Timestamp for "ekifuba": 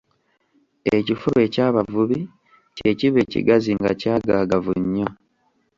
0.97-1.39